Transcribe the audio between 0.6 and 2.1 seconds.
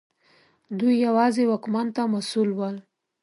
دوی یوازې واکمن ته